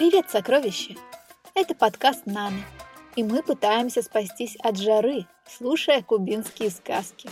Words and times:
Привет, 0.00 0.30
сокровища! 0.30 0.94
Это 1.54 1.74
подкаст 1.74 2.24
«Наны», 2.24 2.64
и 3.16 3.22
мы 3.22 3.42
пытаемся 3.42 4.00
спастись 4.00 4.56
от 4.56 4.78
жары, 4.78 5.26
слушая 5.46 6.00
кубинские 6.00 6.70
сказки. 6.70 7.28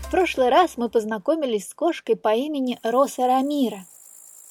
В 0.00 0.10
прошлый 0.10 0.48
раз 0.48 0.78
мы 0.78 0.88
познакомились 0.88 1.68
с 1.68 1.74
кошкой 1.74 2.16
по 2.16 2.34
имени 2.34 2.78
Роса 2.82 3.26
Рамира. 3.26 3.84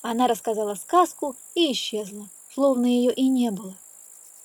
Она 0.04 0.28
рассказала 0.28 0.76
сказку 0.76 1.36
и 1.56 1.72
исчезла, 1.72 2.30
словно 2.54 2.86
ее 2.86 3.12
и 3.12 3.28
не 3.30 3.50
было. 3.50 3.74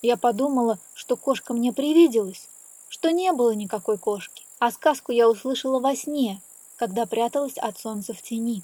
Я 0.01 0.17
подумала, 0.17 0.79
что 0.95 1.17
кошка 1.17 1.53
мне 1.53 1.75
привиделась, 1.75 2.49
что 2.89 3.11
не 3.11 3.35
было 3.35 3.51
никакой 3.51 3.99
кошки, 3.99 4.47
а 4.59 4.71
сказку 4.71 5.13
я 5.13 5.29
услышала 5.29 5.79
во 5.79 5.95
сне, 5.95 6.41
когда 6.77 7.07
пряталась 7.07 7.59
от 7.59 7.79
солнца 7.79 8.15
в 8.15 8.23
тени. 8.23 8.63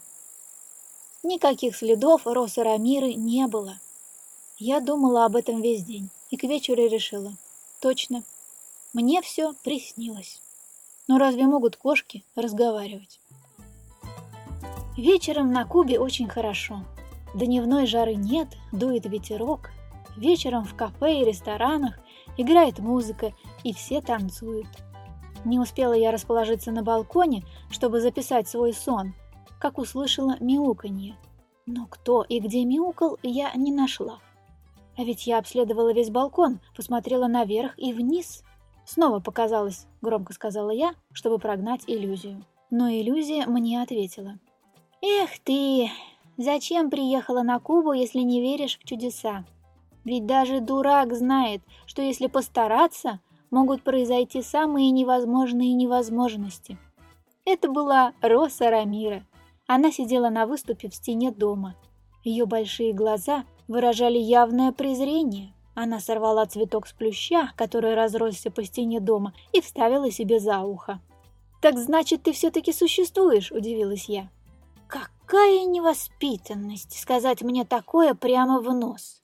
Никаких 1.22 1.76
следов 1.76 2.26
Росы 2.26 2.62
Рамиры 2.62 3.14
не 3.14 3.46
было. 3.46 3.78
Я 4.58 4.80
думала 4.80 5.24
об 5.24 5.36
этом 5.36 5.60
весь 5.60 5.84
день 5.84 6.10
и 6.30 6.36
к 6.36 6.44
вечеру 6.44 6.86
решила. 6.86 7.32
Точно, 7.80 8.22
мне 8.92 9.22
все 9.22 9.52
приснилось. 9.62 10.40
Но 11.06 11.18
разве 11.18 11.46
могут 11.46 11.76
кошки 11.76 12.24
разговаривать? 12.34 13.20
Вечером 14.96 15.52
на 15.52 15.64
Кубе 15.64 16.00
очень 16.00 16.28
хорошо. 16.28 16.84
Дневной 17.34 17.86
жары 17.86 18.14
нет, 18.14 18.48
дует 18.72 19.06
ветерок. 19.06 19.70
Вечером 20.16 20.64
в 20.64 20.74
кафе 20.74 21.20
и 21.20 21.24
ресторанах 21.24 21.98
играет 22.36 22.78
музыка, 22.78 23.32
и 23.62 23.72
все 23.72 24.00
танцуют. 24.00 24.66
Не 25.44 25.58
успела 25.58 25.92
я 25.92 26.10
расположиться 26.10 26.70
на 26.70 26.82
балконе, 26.82 27.44
чтобы 27.70 28.00
записать 28.00 28.48
свой 28.48 28.72
сон, 28.72 29.14
как 29.60 29.78
услышала 29.78 30.36
мяуканье. 30.40 31.16
Но 31.66 31.86
кто 31.86 32.22
и 32.22 32.40
где 32.40 32.64
мяукал, 32.64 33.18
я 33.22 33.52
не 33.54 33.72
нашла. 33.72 34.20
А 34.96 35.04
ведь 35.04 35.26
я 35.26 35.38
обследовала 35.38 35.92
весь 35.92 36.10
балкон, 36.10 36.60
посмотрела 36.74 37.26
наверх 37.28 37.78
и 37.78 37.92
вниз. 37.92 38.42
Снова 38.84 39.20
показалось, 39.20 39.86
громко 40.00 40.32
сказала 40.32 40.70
я, 40.70 40.94
чтобы 41.12 41.38
прогнать 41.38 41.84
иллюзию. 41.86 42.44
Но 42.70 42.88
иллюзия 42.90 43.46
мне 43.46 43.82
ответила. 43.82 44.38
«Эх 45.02 45.38
ты! 45.44 45.90
Зачем 46.36 46.90
приехала 46.90 47.42
на 47.42 47.58
Кубу, 47.60 47.92
если 47.92 48.20
не 48.20 48.40
веришь 48.40 48.78
в 48.78 48.84
чудеса? 48.84 49.44
Ведь 50.04 50.26
даже 50.26 50.60
дурак 50.60 51.12
знает, 51.14 51.62
что 51.86 52.02
если 52.02 52.28
постараться, 52.28 53.20
могут 53.50 53.82
произойти 53.82 54.42
самые 54.42 54.90
невозможные 54.90 55.72
невозможности. 55.72 56.78
Это 57.44 57.70
была 57.70 58.12
Роса 58.20 58.70
Рамира. 58.70 59.24
Она 59.66 59.90
сидела 59.92 60.28
на 60.28 60.46
выступе 60.46 60.88
в 60.88 60.94
стене 60.94 61.30
дома. 61.30 61.74
Ее 62.24 62.46
большие 62.46 62.92
глаза 62.92 63.44
выражали 63.68 64.18
явное 64.18 64.72
презрение. 64.72 65.54
Она 65.74 66.00
сорвала 66.00 66.44
цветок 66.46 66.86
с 66.86 66.92
плюща, 66.92 67.52
который 67.56 67.94
разросся 67.94 68.50
по 68.50 68.64
стене 68.64 69.00
дома, 69.00 69.32
и 69.52 69.60
вставила 69.60 70.10
себе 70.10 70.40
за 70.40 70.60
ухо. 70.60 71.00
«Так 71.60 71.78
значит, 71.78 72.24
ты 72.24 72.32
все-таки 72.32 72.72
существуешь?»– 72.72 73.50
удивилась 73.52 74.08
я. 74.08 74.28
«Какая 74.86 75.64
невоспитанность 75.66 76.98
сказать 76.98 77.42
мне 77.42 77.64
такое 77.64 78.14
прямо 78.14 78.60
в 78.60 78.74
нос!» 78.74 79.22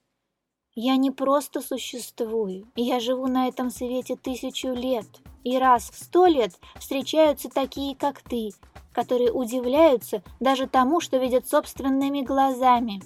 Я 0.77 0.97
не 0.97 1.13
просто 1.13 1.61
существую, 1.61 2.67
я 2.75 2.99
живу 2.99 3.29
на 3.29 3.47
этом 3.47 3.71
свете 3.71 4.17
тысячу 4.17 4.73
лет, 4.73 5.07
и 5.45 5.57
раз 5.57 5.89
в 5.89 5.97
сто 5.97 6.27
лет 6.27 6.59
встречаются 6.81 7.49
такие, 7.49 7.95
как 7.95 8.21
ты, 8.23 8.51
которые 8.93 9.31
удивляются 9.31 10.25
даже 10.41 10.67
тому, 10.67 11.01
что 11.01 11.19
видят 11.19 11.49
собственными 11.49 12.23
глазами. 12.23 13.01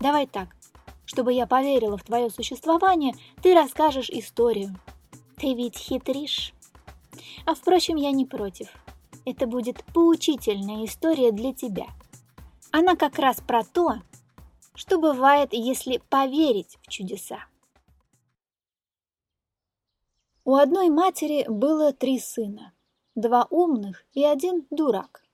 Давай 0.00 0.28
так, 0.28 0.54
чтобы 1.06 1.32
я 1.32 1.48
поверила 1.48 1.96
в 1.96 2.04
твое 2.04 2.30
существование, 2.30 3.14
ты 3.42 3.52
расскажешь 3.52 4.08
историю. 4.08 4.78
Ты 5.38 5.54
ведь 5.54 5.76
хитришь. 5.76 6.52
А 7.46 7.56
впрочем, 7.56 7.96
я 7.96 8.12
не 8.12 8.26
против. 8.26 8.68
Это 9.24 9.48
будет 9.48 9.84
поучительная 9.92 10.84
история 10.84 11.32
для 11.32 11.52
тебя. 11.52 11.86
Она 12.70 12.94
как 12.94 13.18
раз 13.18 13.40
про 13.40 13.64
то, 13.64 13.96
что 14.76 14.98
бывает, 14.98 15.52
если 15.52 15.98
поверить 16.08 16.78
в 16.82 16.88
чудеса. 16.88 17.46
У 20.44 20.54
одной 20.54 20.90
матери 20.90 21.44
было 21.48 21.92
три 21.92 22.20
сына, 22.20 22.72
два 23.16 23.48
умных 23.50 24.04
и 24.12 24.24
один 24.24 24.66
дурак. 24.70 25.24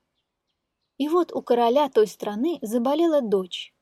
И 0.97 1.07
вот 1.07 1.31
у 1.31 1.41
короля 1.41 1.89
той 1.89 2.07
страны 2.07 2.57
заболела 2.61 3.21
дочь. 3.21 3.75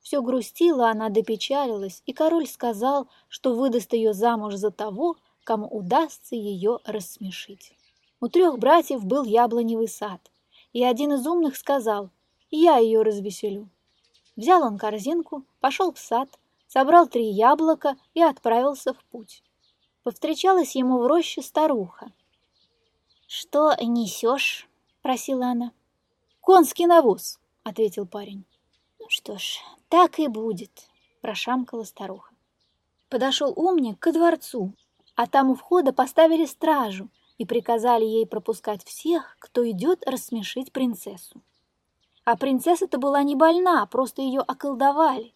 Все 0.00 0.20
грустила 0.20 0.90
она, 0.90 1.08
допечалилась, 1.08 2.02
и 2.04 2.12
король 2.12 2.46
сказал, 2.46 3.08
что 3.28 3.54
выдаст 3.54 3.92
ее 3.92 4.12
замуж 4.12 4.54
за 4.54 4.70
того, 4.70 5.16
кому 5.44 5.66
удастся 5.66 6.36
ее 6.36 6.80
рассмешить. 6.84 7.72
У 8.20 8.28
трех 8.28 8.58
братьев 8.58 9.04
был 9.04 9.24
яблоневый 9.24 9.88
сад, 9.88 10.30
и 10.72 10.84
один 10.84 11.12
из 11.14 11.26
умных 11.26 11.56
сказал, 11.56 12.10
«Я 12.50 12.78
ее 12.78 13.02
развеселю». 13.02 13.68
Взял 14.36 14.62
он 14.62 14.78
корзинку, 14.78 15.44
пошел 15.60 15.92
в 15.92 15.98
сад, 15.98 16.28
собрал 16.66 17.08
три 17.08 17.24
яблока 17.30 17.96
и 18.14 18.22
отправился 18.22 18.92
в 18.92 19.02
путь. 19.06 19.42
Повстречалась 20.02 20.76
ему 20.76 20.98
в 20.98 21.06
роще 21.06 21.42
старуха. 21.42 22.12
«Что 23.26 23.74
несешь?»— 23.80 24.68
просила 25.02 25.46
она. 25.46 25.72
«Конский 26.40 26.86
навоз»,— 26.86 27.40
ответил 27.64 28.06
парень. 28.06 28.44
«Ну 29.00 29.06
что 29.08 29.38
ж, 29.38 29.58
так 29.88 30.18
и 30.18 30.28
будет»,— 30.28 30.86
прошамкала 31.22 31.84
старуха. 31.84 32.34
Подошел 33.08 33.52
умник 33.56 33.98
ко 33.98 34.12
дворцу, 34.12 34.72
а 35.14 35.26
там 35.26 35.50
у 35.50 35.54
входа 35.54 35.92
поставили 35.92 36.44
стражу 36.44 37.08
и 37.38 37.46
приказали 37.46 38.04
ей 38.04 38.26
пропускать 38.26 38.84
всех, 38.84 39.36
кто 39.38 39.68
идет 39.68 40.06
рассмешить 40.06 40.72
принцессу. 40.72 41.40
А 42.26 42.36
принцесса-то 42.36 42.98
была 42.98 43.22
не 43.22 43.36
больна, 43.36 43.86
просто 43.86 44.20
ее 44.20 44.40
околдовали. 44.40 45.32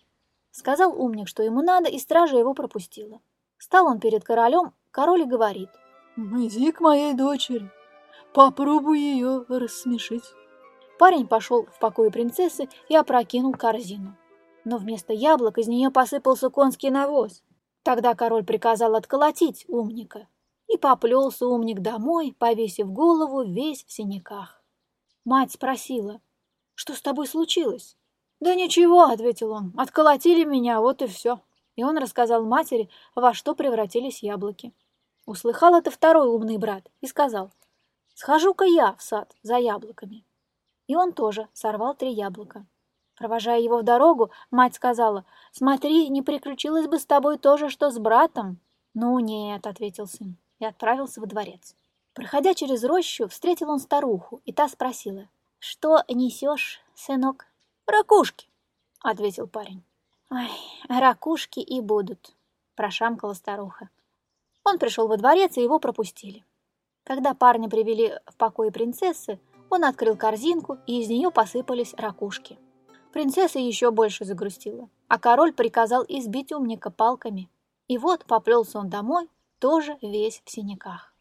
Сказал 0.51 1.01
умник, 1.01 1.29
что 1.29 1.45
ему 1.45 1.63
надо, 1.63 1.89
и 1.89 2.01
стража 2.01 2.37
его 2.37 2.53
пропустила. 2.53 3.21
Стал 3.59 3.87
он 3.87 4.01
перед 4.01 4.25
королем, 4.25 4.75
король 4.91 5.23
и 5.23 5.25
говорит. 5.25 5.69
«Иди 6.17 6.73
к 6.73 6.81
моей 6.81 7.15
дочери, 7.15 7.71
попробуй 8.35 8.99
ее 8.99 9.45
рассмешить». 9.49 10.25
Парень 10.99 11.29
пошел 11.29 11.65
в 11.67 11.79
покой 11.79 12.11
принцессы 12.11 12.69
и 12.89 12.97
опрокинул 12.97 13.53
корзину. 13.53 14.17
Но 14.65 14.77
вместо 14.77 15.13
яблок 15.13 15.59
из 15.59 15.69
нее 15.69 15.93
посыпался 15.93 16.51
конский 16.51 16.91
навоз. 16.91 17.45
Тогда 17.85 18.17
король 18.17 18.45
приказал 18.45 18.97
отколотить 18.97 19.65
умника. 19.69 20.27
И 20.67 20.77
поплелся 20.77 21.47
умник 21.47 21.83
домой, 21.83 22.35
повесив 22.37 22.91
голову 22.91 23.45
весь 23.45 23.85
в 23.85 23.93
синяках. 23.93 24.63
Мать 25.25 25.53
спросила, 25.53 26.21
что 26.81 26.95
с 26.95 27.03
тобой 27.03 27.27
случилось?» 27.27 27.95
«Да 28.41 28.55
ничего»,— 28.55 29.03
ответил 29.13 29.53
он,— 29.53 29.75
«отколотили 29.77 30.45
меня, 30.45 30.81
вот 30.81 31.03
и 31.03 31.07
все». 31.07 31.43
И 31.77 31.85
он 31.85 31.99
рассказал 31.99 32.43
матери, 32.47 32.89
во 33.15 33.35
что 33.35 33.55
превратились 33.55 34.23
яблоки. 34.23 34.73
Услыхал 35.27 35.75
это 35.75 35.91
второй 35.91 36.27
умный 36.29 36.57
брат 36.57 36.91
и 37.03 37.07
сказал, 37.07 37.51
«Схожу-ка 38.15 38.65
я 38.65 38.95
в 38.95 39.03
сад 39.03 39.37
за 39.43 39.57
яблоками». 39.57 40.25
И 40.87 40.97
он 40.97 41.13
тоже 41.13 41.49
сорвал 41.53 41.95
три 41.95 42.13
яблока. 42.13 42.65
Провожая 43.15 43.61
его 43.61 43.81
в 43.81 43.83
дорогу, 43.83 44.31
мать 44.51 44.75
сказала, 44.75 45.27
«Смотри, 45.53 46.09
не 46.09 46.23
приключилось 46.23 46.87
бы 46.87 46.99
с 46.99 47.05
тобой 47.05 47.37
то 47.37 47.59
же, 47.59 47.69
что 47.69 47.91
с 47.91 47.99
братом». 47.99 48.59
«Ну 48.95 49.19
нет»,— 49.19 49.67
ответил 49.67 50.07
сын, 50.07 50.39
и 50.59 50.65
отправился 50.65 51.21
во 51.21 51.27
дворец. 51.27 51.77
Проходя 52.15 52.55
через 52.55 52.85
рощу, 52.85 53.29
встретил 53.29 53.69
он 53.69 53.81
старуху, 53.81 54.41
и 54.47 54.53
та 54.55 54.67
спросила, 54.67 55.29
«Что 55.63 56.03
несешь, 56.09 56.81
сынок?» 56.95 57.47
«Ракушки»,— 57.87 58.49
ответил 59.03 59.47
парень. 59.47 59.85
«Ой, 60.31 60.49
ракушки 60.89 61.61
и 61.61 61.83
будут»,— 61.83 62.35
прошамкала 62.77 63.35
старуха. 63.35 63.91
Он 64.65 64.79
пришел 64.79 65.07
во 65.07 65.19
дворец, 65.19 65.59
и 65.59 65.63
его 65.63 65.79
пропустили. 65.79 66.47
Когда 67.05 67.35
парня 67.35 67.69
привели 67.69 68.15
в 68.27 68.37
покой 68.37 68.73
принцессы, 68.73 69.39
он 69.69 69.85
открыл 69.85 70.17
корзинку, 70.17 70.79
и 70.87 71.03
из 71.03 71.11
нее 71.11 71.31
посыпались 71.31 71.93
ракушки. 71.93 72.59
Принцесса 73.13 73.59
еще 73.59 73.91
больше 73.91 74.25
загрустила, 74.25 74.89
а 75.09 75.19
король 75.19 75.53
приказал 75.53 76.07
избить 76.09 76.53
умника 76.53 76.91
палками. 76.91 77.51
И 77.87 77.99
вот 77.99 78.25
поплелся 78.25 78.79
он 78.79 78.89
домой, 78.89 79.29
тоже 79.59 79.99
весь 80.01 80.41
в 80.43 80.51
синяках. 80.51 81.15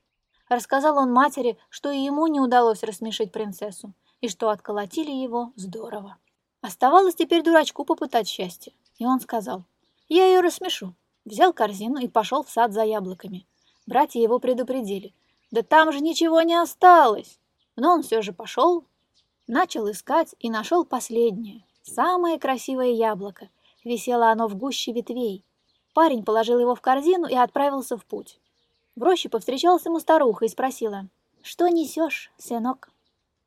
Рассказал 0.48 0.98
он 0.98 1.12
матери, 1.12 1.58
что 1.70 1.92
и 1.92 2.00
ему 2.00 2.28
не 2.28 2.40
удалось 2.40 2.84
рассмешить 2.84 3.34
принцессу, 3.34 3.94
и 4.22 4.28
что 4.28 4.50
отколотили 4.50 5.12
его 5.12 5.52
здорово. 5.56 6.18
Оставалось 6.62 7.16
теперь 7.16 7.44
дурачку 7.44 7.86
попытать 7.86 8.28
счастье, 8.28 8.74
и 8.98 9.06
он 9.06 9.20
сказал, 9.20 9.64
«Я 10.08 10.28
ее 10.28 10.42
рассмешу». 10.42 10.94
Взял 11.26 11.54
корзину 11.54 12.00
и 12.00 12.08
пошел 12.08 12.44
в 12.44 12.50
сад 12.50 12.74
за 12.74 12.84
яблоками. 12.84 13.46
Братья 13.86 14.20
его 14.20 14.40
предупредили, 14.40 15.14
«Да 15.52 15.62
там 15.62 15.92
же 15.92 16.00
ничего 16.00 16.42
не 16.42 16.56
осталось!» 16.56 17.40
Но 17.76 17.94
он 17.94 18.04
все 18.04 18.22
же 18.22 18.34
пошел, 18.34 18.86
Начал 19.52 19.90
искать 19.90 20.36
и 20.40 20.48
нашел 20.48 20.86
последнее, 20.86 21.66
самое 21.82 22.38
красивое 22.38 22.92
яблоко. 22.92 23.50
Висело 23.84 24.30
оно 24.30 24.48
в 24.48 24.56
гуще 24.56 24.92
ветвей. 24.92 25.44
Парень 25.96 26.24
положил 26.24 26.60
его 26.60 26.76
в 26.76 26.82
корзину 26.82 27.28
и 27.28 27.34
отправился 27.34 27.98
в 27.98 28.06
путь. 28.06 28.40
В 28.96 29.02
роще 29.02 29.28
повстречалась 29.28 29.88
ему 29.88 30.00
старуха 30.00 30.46
и 30.46 30.50
спросила, 30.50 31.08
«Что 31.42 31.68
несешь, 31.68 32.32
сынок?» 32.38 32.92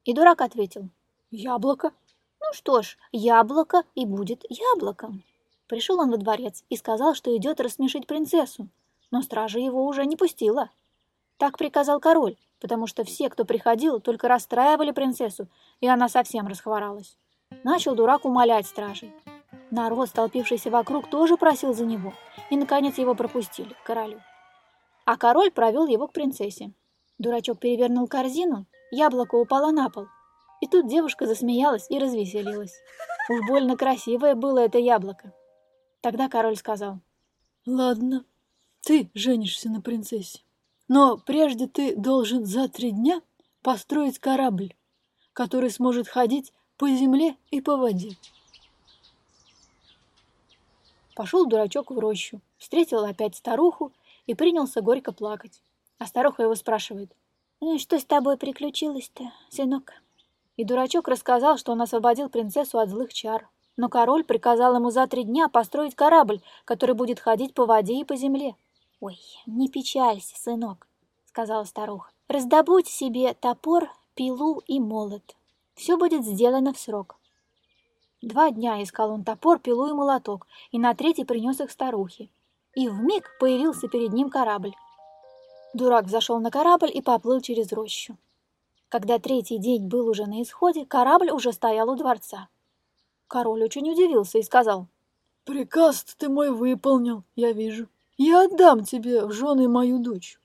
И 0.04 0.12
дурак 0.14 0.40
ответил, 0.40 0.88
«Яблоко». 1.30 1.92
«Ну 2.40 2.52
что 2.52 2.82
ж, 2.82 2.98
яблоко 3.12 3.84
и 3.94 4.04
будет 4.04 4.44
яблоком». 4.48 5.22
Пришел 5.68 6.00
он 6.00 6.10
во 6.10 6.16
дворец 6.16 6.64
и 6.68 6.76
сказал, 6.76 7.14
что 7.14 7.34
идет 7.36 7.60
рассмешить 7.60 8.06
принцессу, 8.06 8.68
но 9.10 9.22
стража 9.22 9.58
его 9.58 9.86
уже 9.86 10.04
не 10.04 10.16
пустила. 10.16 10.70
Так 11.38 11.56
приказал 11.56 12.00
король, 12.00 12.36
потому 12.60 12.86
что 12.86 13.04
все, 13.04 13.30
кто 13.30 13.44
приходил, 13.44 14.00
только 14.00 14.28
расстраивали 14.28 14.90
принцессу, 14.90 15.46
и 15.80 15.86
она 15.86 16.08
совсем 16.08 16.46
расхворалась. 16.46 17.16
Начал 17.64 17.94
дурак 17.94 18.24
умолять 18.24 18.66
стражей. 18.66 19.14
Народ, 19.70 20.08
столпившийся 20.08 20.70
вокруг, 20.70 21.08
тоже 21.08 21.36
просил 21.36 21.72
за 21.72 21.84
него, 21.84 22.12
и, 22.50 22.56
наконец, 22.56 22.98
его 22.98 23.14
пропустили 23.14 23.72
к 23.72 23.82
королю. 23.82 24.20
А 25.04 25.16
король 25.16 25.50
провел 25.50 25.86
его 25.86 26.08
к 26.08 26.12
принцессе. 26.12 26.72
Дурачок 27.18 27.58
перевернул 27.58 28.06
корзину, 28.08 28.66
яблоко 28.92 29.34
упало 29.34 29.72
на 29.72 29.90
пол. 29.90 30.06
И 30.60 30.68
тут 30.68 30.86
девушка 30.86 31.26
засмеялась 31.26 31.86
и 31.90 31.98
развеселилась. 31.98 32.74
Уж 33.28 33.48
больно 33.48 33.76
красивое 33.76 34.36
было 34.36 34.60
это 34.60 34.78
яблоко. 34.78 35.32
Тогда 36.00 36.28
король 36.28 36.56
сказал, 36.56 37.00
«Ладно, 37.66 38.24
ты 38.82 39.10
женишься 39.14 39.68
на 39.70 39.80
принцессе, 39.80 40.40
но 40.86 41.16
прежде 41.16 41.66
ты 41.66 41.96
должен 41.96 42.44
за 42.44 42.68
три 42.68 42.92
дня 42.92 43.22
построить 43.62 44.18
корабль, 44.18 44.74
который 45.32 45.70
сможет 45.70 46.06
ходить 46.06 46.52
по 46.76 46.88
земле 46.88 47.36
и 47.50 47.60
по 47.60 47.76
воде». 47.76 48.16
Пошел 51.14 51.46
дурачок 51.46 51.90
в 51.90 51.98
рощу, 51.98 52.40
встретил 52.58 53.04
опять 53.04 53.36
старуху 53.36 53.92
и 54.26 54.34
принялся 54.34 54.80
горько 54.80 55.12
плакать. 55.12 55.62
А 55.98 56.06
старуха 56.06 56.42
его 56.42 56.54
спрашивает, 56.54 57.14
«Ну 57.64 57.78
что 57.78 57.96
с 58.00 58.04
тобой 58.04 58.36
приключилось-то, 58.36 59.32
сынок?» 59.48 59.92
И 60.56 60.64
дурачок 60.64 61.06
рассказал, 61.06 61.58
что 61.58 61.70
он 61.70 61.80
освободил 61.80 62.28
принцессу 62.28 62.80
от 62.80 62.90
злых 62.90 63.14
чар. 63.14 63.48
Но 63.76 63.88
король 63.88 64.24
приказал 64.24 64.74
ему 64.74 64.90
за 64.90 65.06
три 65.06 65.22
дня 65.22 65.48
построить 65.48 65.94
корабль, 65.94 66.40
который 66.64 66.96
будет 66.96 67.20
ходить 67.20 67.54
по 67.54 67.64
воде 67.64 68.00
и 68.00 68.04
по 68.04 68.16
земле. 68.16 68.56
«Ой, 68.98 69.16
не 69.46 69.68
печалься, 69.68 70.34
сынок»,— 70.36 70.88
сказала 71.26 71.62
старуха. 71.62 72.10
«Раздобудь 72.26 72.88
себе 72.88 73.32
топор, 73.32 73.92
пилу 74.16 74.60
и 74.66 74.80
молот. 74.80 75.36
Все 75.76 75.96
будет 75.96 76.24
сделано 76.24 76.72
в 76.72 76.80
срок. 76.80 77.16
Два 78.22 78.50
дня 78.50 78.82
искал 78.82 79.12
он 79.12 79.22
топор, 79.22 79.60
пилу 79.60 79.86
и 79.86 79.92
молоток, 79.92 80.48
и 80.72 80.80
на 80.80 80.94
третий 80.94 81.24
принес 81.24 81.60
их 81.60 81.70
старухе. 81.70 82.28
И 82.74 82.88
вмиг 82.88 83.30
появился 83.38 83.86
перед 83.86 84.12
ним 84.12 84.30
корабль. 84.30 84.74
Дурак 85.74 86.08
зашел 86.08 86.38
на 86.40 86.50
корабль 86.50 86.90
и 86.92 87.00
поплыл 87.00 87.40
через 87.40 87.72
рощу. 87.72 88.16
Когда 88.88 89.18
третий 89.18 89.58
день 89.58 89.88
был 89.88 90.08
уже 90.08 90.26
на 90.26 90.42
исходе, 90.42 90.84
корабль 90.84 91.30
уже 91.30 91.52
стоял 91.52 91.88
у 91.88 91.96
дворца. 91.96 92.48
Король 93.26 93.64
очень 93.64 93.90
удивился 93.90 94.38
и 94.38 94.42
сказал, 94.42 94.86
«Приказ 95.44 96.04
ты 96.18 96.28
мой 96.28 96.50
выполнил, 96.50 97.24
я 97.34 97.52
вижу. 97.52 97.88
Я 98.18 98.44
отдам 98.44 98.84
тебе 98.84 99.24
в 99.24 99.32
жены 99.32 99.68
мою 99.68 99.98
дочь. 99.98 100.38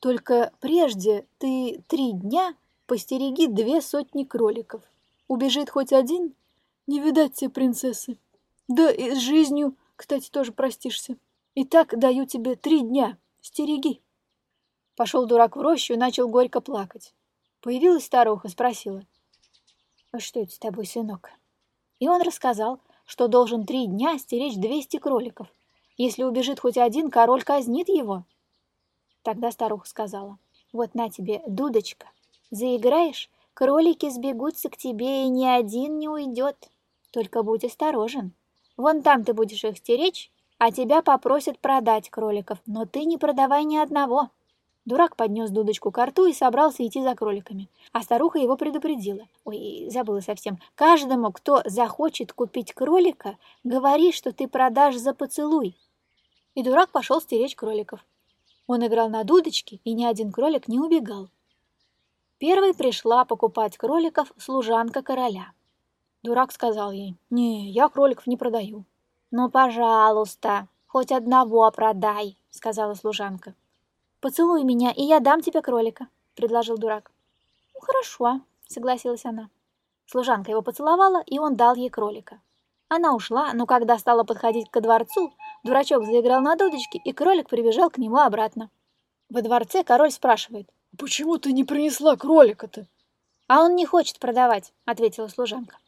Только 0.00 0.52
прежде 0.60 1.26
ты 1.38 1.82
три 1.86 2.12
дня 2.12 2.54
постереги 2.86 3.46
две 3.46 3.80
сотни 3.80 4.24
кроликов. 4.24 4.82
Убежит 5.28 5.70
хоть 5.70 5.92
один, 5.92 6.34
не 6.86 7.00
видать 7.00 7.34
тебе 7.34 7.50
принцессы. 7.50 8.18
Да 8.68 8.90
и 8.90 9.14
с 9.14 9.18
жизнью, 9.18 9.76
кстати, 9.94 10.28
тоже 10.30 10.52
простишься. 10.52 11.16
Итак, 11.54 11.98
даю 11.98 12.26
тебе 12.26 12.56
три 12.56 12.80
дня. 12.80 13.16
Стереги. 13.40 14.00
Пошел 14.96 15.26
дурак 15.26 15.56
в 15.56 15.60
рощу 15.60 15.92
и 15.92 15.98
начал 15.98 16.28
горько 16.28 16.60
плакать. 16.60 17.12
Появилась 17.60 18.06
старуха, 18.06 18.48
спросила. 18.48 19.04
«А 20.10 20.18
что 20.18 20.40
это 20.40 20.52
с 20.52 20.58
тобой, 20.58 20.86
сынок?» 20.86 21.30
И 22.00 22.08
он 22.08 22.22
рассказал, 22.22 22.80
что 23.04 23.28
должен 23.28 23.66
три 23.66 23.86
дня 23.86 24.18
стеречь 24.18 24.56
двести 24.56 24.98
кроликов. 24.98 25.48
Если 25.98 26.22
убежит 26.22 26.60
хоть 26.60 26.78
один, 26.78 27.10
король 27.10 27.42
казнит 27.42 27.88
его. 27.88 28.24
Тогда 29.22 29.50
старуха 29.50 29.86
сказала. 29.86 30.38
«Вот 30.72 30.94
на 30.94 31.10
тебе 31.10 31.42
дудочка. 31.46 32.08
Заиграешь, 32.50 33.30
кролики 33.52 34.08
сбегутся 34.08 34.70
к 34.70 34.76
тебе, 34.76 35.24
и 35.24 35.28
ни 35.28 35.44
один 35.44 35.98
не 35.98 36.08
уйдет». 36.08 36.70
Только 37.10 37.42
будь 37.42 37.64
осторожен. 37.64 38.32
Вон 38.76 39.02
там 39.02 39.24
ты 39.24 39.32
будешь 39.32 39.64
их 39.64 39.78
стеречь, 39.78 40.30
а 40.58 40.70
тебя 40.70 41.02
попросят 41.02 41.58
продать 41.58 42.10
кроликов, 42.10 42.58
но 42.66 42.86
ты 42.86 43.04
не 43.04 43.18
продавай 43.18 43.64
ни 43.64 43.76
одного». 43.76 44.30
Дурак 44.86 45.16
поднес 45.16 45.50
дудочку 45.50 45.90
к 45.90 46.06
рту 46.06 46.26
и 46.26 46.32
собрался 46.32 46.86
идти 46.86 47.02
за 47.02 47.16
кроликами. 47.16 47.68
А 47.92 48.02
старуха 48.02 48.38
его 48.38 48.56
предупредила. 48.56 49.26
Ой, 49.44 49.88
забыла 49.90 50.20
совсем. 50.20 50.58
Каждому, 50.76 51.32
кто 51.32 51.60
захочет 51.64 52.32
купить 52.32 52.72
кролика, 52.72 53.36
говори, 53.64 54.12
что 54.12 54.32
ты 54.32 54.46
продашь 54.46 54.96
за 54.96 55.12
поцелуй. 55.12 55.76
И 56.54 56.62
дурак 56.62 56.90
пошел 56.90 57.20
стеречь 57.20 57.56
кроликов. 57.56 58.06
Он 58.68 58.86
играл 58.86 59.08
на 59.08 59.24
дудочке, 59.24 59.80
и 59.82 59.92
ни 59.92 60.04
один 60.04 60.30
кролик 60.30 60.68
не 60.68 60.78
убегал. 60.78 61.30
Первой 62.38 62.72
пришла 62.72 63.24
покупать 63.24 63.76
кроликов 63.76 64.32
служанка 64.36 65.02
короля. 65.02 65.50
Дурак 66.22 66.52
сказал 66.52 66.92
ей, 66.92 67.16
«Не, 67.28 67.70
я 67.70 67.88
кроликов 67.88 68.28
не 68.28 68.36
продаю». 68.36 68.84
«Ну, 69.32 69.50
пожалуйста, 69.50 70.68
хоть 70.86 71.10
одного 71.10 71.68
продай»,— 71.72 72.38
сказала 72.50 72.94
служанка. 72.94 73.54
«Поцелуй 74.20 74.64
меня, 74.64 74.92
и 74.92 75.02
я 75.02 75.20
дам 75.20 75.42
тебе 75.42 75.62
кролика»,— 75.62 76.08
предложил 76.34 76.78
дурак. 76.78 77.10
«Ну, 77.74 77.80
хорошо»,— 77.80 78.40
согласилась 78.66 79.24
она. 79.24 79.50
Служанка 80.06 80.50
его 80.50 80.62
поцеловала, 80.62 81.22
и 81.26 81.38
он 81.38 81.54
дал 81.56 81.74
ей 81.74 81.90
кролика. 81.90 82.40
Она 82.88 83.14
ушла, 83.14 83.52
но 83.52 83.66
когда 83.66 83.98
стала 83.98 84.22
подходить 84.24 84.70
ко 84.70 84.80
дворцу, 84.80 85.32
дурачок 85.64 86.04
заиграл 86.04 86.40
на 86.40 86.56
дудочке, 86.56 86.98
и 87.04 87.12
кролик 87.12 87.48
прибежал 87.48 87.90
к 87.90 87.98
нему 87.98 88.18
обратно. 88.18 88.70
Во 89.28 89.42
дворце 89.42 89.82
король 89.82 90.12
спрашивает. 90.12 90.70
«Почему 90.96 91.36
ты 91.38 91.52
не 91.52 91.64
принесла 91.64 92.16
кролика-то?» 92.16 92.86
«А 93.48 93.62
он 93.62 93.74
не 93.74 93.84
хочет 93.84 94.18
продавать»,— 94.18 94.72
ответила 94.84 95.28
служанка. 95.28 95.78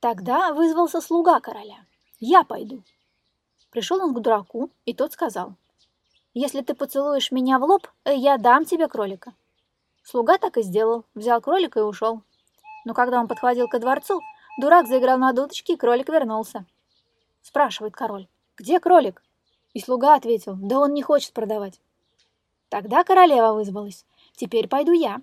Тогда 0.00 0.52
вызвался 0.52 1.00
слуга 1.00 1.40
короля. 1.40 1.86
«Я 2.20 2.44
пойду». 2.44 2.82
Пришел 3.70 4.02
он 4.02 4.14
к 4.14 4.20
дураку, 4.20 4.70
и 4.84 4.92
тот 4.92 5.12
сказал, 5.12 5.54
«Если 6.34 6.62
ты 6.62 6.74
поцелуешь 6.74 7.30
меня 7.30 7.58
в 7.58 7.64
лоб, 7.64 7.86
я 8.06 8.38
дам 8.38 8.64
тебе 8.64 8.88
кролика». 8.88 9.34
Слуга 10.02 10.38
так 10.38 10.56
и 10.56 10.62
сделал, 10.62 11.04
взял 11.14 11.40
кролика 11.40 11.80
и 11.80 11.82
ушел. 11.82 12.22
Но 12.84 12.94
когда 12.94 13.20
он 13.20 13.28
подходил 13.28 13.68
ко 13.68 13.78
дворцу, 13.78 14.20
дурак 14.58 14.88
заиграл 14.88 15.18
на 15.18 15.32
дудочке, 15.32 15.74
и 15.74 15.76
кролик 15.76 16.08
вернулся. 16.08 16.64
Спрашивает 17.42 17.94
король, 17.94 18.28
«Где 18.56 18.80
кролик?» 18.80 19.22
И 19.74 19.80
слуга 19.80 20.14
ответил, 20.14 20.56
«Да 20.56 20.78
он 20.78 20.94
не 20.94 21.02
хочет 21.02 21.32
продавать». 21.32 21.80
Тогда 22.68 23.04
королева 23.04 23.52
вызвалась, 23.52 24.06
«Теперь 24.34 24.68
пойду 24.68 24.92
я». 24.92 25.20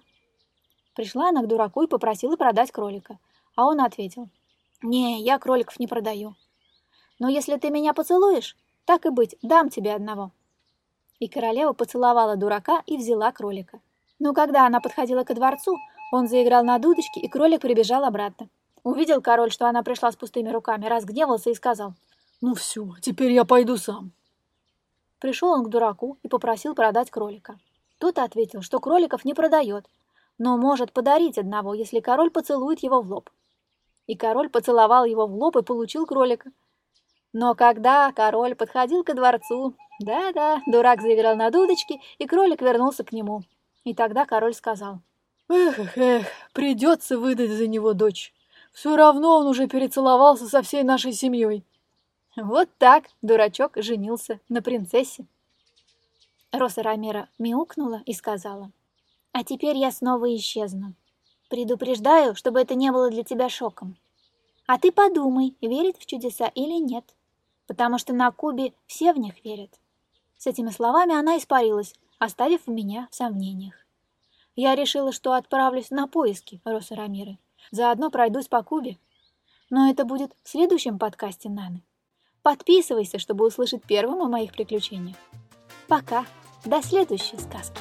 Пришла 0.95 1.29
она 1.29 1.41
к 1.41 1.47
дураку 1.47 1.83
и 1.83 1.87
попросила 1.87 2.35
продать 2.35 2.71
кролика, 2.71 3.17
а 3.55 3.65
он 3.65 3.81
ответил, 3.81 4.29
«Не, 4.81 5.21
я 5.21 5.39
кроликов 5.39 5.79
не 5.79 5.87
продаю. 5.87 6.35
Но 7.17 7.29
если 7.29 7.57
ты 7.57 7.69
меня 7.69 7.93
поцелуешь, 7.93 8.55
так 8.85 9.05
и 9.05 9.09
быть, 9.09 9.35
дам 9.41 9.69
тебе 9.69 9.93
одного». 9.93 10.31
И 11.19 11.27
королева 11.27 11.73
поцеловала 11.73 12.35
дурака 12.35 12.81
и 12.85 12.97
взяла 12.97 13.31
кролика. 13.31 13.79
Но 14.19 14.33
когда 14.33 14.65
она 14.65 14.79
подходила 14.79 15.23
ко 15.23 15.33
дворцу, 15.33 15.77
он 16.11 16.27
заиграл 16.27 16.63
на 16.63 16.79
дудочке, 16.79 17.19
и 17.19 17.27
кролик 17.27 17.61
прибежал 17.61 18.03
обратно. 18.03 18.49
Увидел 18.83 19.21
король, 19.21 19.51
что 19.51 19.67
она 19.67 19.83
пришла 19.83 20.11
с 20.11 20.15
пустыми 20.15 20.49
руками, 20.49 20.87
разгневался 20.87 21.49
и 21.49 21.55
сказал, 21.55 21.93
«Ну 22.41 22.55
все, 22.55 22.95
теперь 23.01 23.31
я 23.31 23.45
пойду 23.45 23.77
сам». 23.77 24.11
Пришел 25.19 25.49
он 25.51 25.65
к 25.65 25.69
дураку 25.69 26.17
и 26.23 26.29
попросил 26.29 26.73
продать 26.73 27.11
кролика. 27.11 27.59
Тот 27.99 28.17
ответил, 28.17 28.61
что 28.61 28.79
кроликов 28.79 29.25
не 29.25 29.33
продает, 29.33 29.85
но 30.37 30.57
может 30.57 30.93
подарить 30.93 31.37
одного, 31.37 31.73
если 31.73 31.99
король 31.99 32.31
поцелует 32.31 32.81
его 32.81 33.01
в 33.01 33.11
лоб 33.11 33.29
и 34.09 34.15
король 34.15 34.49
поцеловал 34.49 35.05
его 35.05 35.27
в 35.27 35.35
лоб 35.35 35.55
и 35.55 35.61
получил 35.61 36.07
кролика. 36.07 36.51
Но 37.33 37.53
когда 37.55 38.11
король 38.11 38.55
подходил 38.55 39.03
ко 39.03 39.13
дворцу, 39.13 39.75
да-да, 39.99 40.61
дурак 40.65 41.01
заиграл 41.01 41.35
на 41.35 41.51
дудочке, 41.51 41.99
и 42.17 42.25
кролик 42.25 42.61
вернулся 42.61 43.03
к 43.03 43.11
нему. 43.11 43.43
И 43.83 43.93
тогда 43.93 44.25
король 44.25 44.53
сказал. 44.53 44.99
«Эх, 45.47 45.79
эх, 45.79 45.97
эх, 45.97 46.27
придется 46.53 47.17
выдать 47.17 47.51
за 47.51 47.67
него 47.67 47.93
дочь. 47.93 48.33
Все 48.71 48.95
равно 48.95 49.39
он 49.39 49.47
уже 49.47 49.67
перецеловался 49.67 50.47
со 50.47 50.61
всей 50.61 50.83
нашей 50.83 51.13
семьей». 51.13 51.63
Вот 52.35 52.69
так 52.77 53.05
дурачок 53.21 53.73
женился 53.75 54.39
на 54.47 54.61
принцессе. 54.61 55.25
Роса 56.51 56.81
Рамира 56.81 57.27
мяукнула 57.37 58.01
и 58.05 58.13
сказала. 58.13 58.71
«А 59.33 59.43
теперь 59.43 59.77
я 59.77 59.91
снова 59.91 60.33
исчезну. 60.35 60.93
Предупреждаю, 61.49 62.35
чтобы 62.35 62.61
это 62.61 62.75
не 62.75 62.91
было 62.91 63.09
для 63.09 63.23
тебя 63.23 63.49
шоком. 63.49 63.97
А 64.67 64.77
ты 64.77 64.91
подумай, 64.91 65.55
верить 65.61 65.97
в 65.97 66.05
чудеса 66.05 66.47
или 66.53 66.79
нет, 66.79 67.03
потому 67.69 67.99
что 67.99 68.13
на 68.13 68.31
Кубе 68.31 68.73
все 68.87 69.13
в 69.13 69.19
них 69.19 69.45
верят. 69.45 69.69
С 70.39 70.47
этими 70.47 70.71
словами 70.71 71.13
она 71.13 71.37
испарилась, 71.37 71.93
оставив 72.17 72.65
меня 72.65 73.07
в 73.11 73.15
сомнениях. 73.15 73.75
Я 74.55 74.73
решила, 74.73 75.11
что 75.11 75.33
отправлюсь 75.33 75.91
на 75.91 76.07
поиски 76.07 76.59
Роса 76.65 76.95
Рамиры. 76.95 77.37
Заодно 77.69 78.09
пройдусь 78.09 78.47
по 78.47 78.63
Кубе. 78.63 78.97
Но 79.69 79.87
это 79.87 80.03
будет 80.03 80.35
в 80.43 80.49
следующем 80.49 80.97
подкасте 80.97 81.47
Наны. 81.47 81.83
Подписывайся, 82.41 83.19
чтобы 83.19 83.45
услышать 83.45 83.83
первым 83.83 84.23
о 84.23 84.29
моих 84.29 84.51
приключениях. 84.53 85.17
Пока. 85.87 86.25
До 86.65 86.81
следующей 86.81 87.37
сказки. 87.37 87.79